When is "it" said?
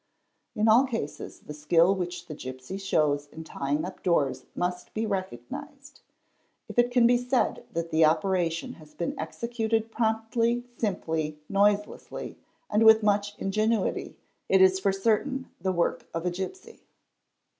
6.79-6.89, 14.49-14.59